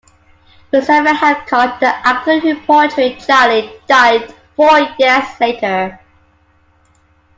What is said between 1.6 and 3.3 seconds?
the actor who portrayed